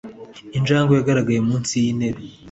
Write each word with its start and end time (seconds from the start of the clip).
injangwe 0.57 0.93
yagaragaye 0.95 1.39
munsi 1.47 1.71
yintebe 1.83 2.21